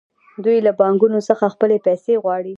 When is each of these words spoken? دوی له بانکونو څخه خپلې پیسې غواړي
دوی 0.43 0.57
له 0.65 0.71
بانکونو 0.79 1.19
څخه 1.29 1.45
خپلې 1.53 1.77
پیسې 1.85 2.13
غواړي 2.23 2.49